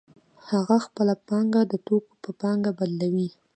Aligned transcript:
هغه 0.49 0.77
خپله 0.85 1.13
پانګه 1.27 1.61
د 1.71 1.73
توکو 1.85 2.13
په 2.23 2.29
پانګه 2.41 2.71
بدلوي 2.79 3.29